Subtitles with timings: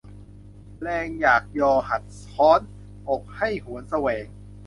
[0.81, 2.61] แรงอยากยอหัตถ์ข้อน
[3.09, 4.25] อกให้หวนแสวง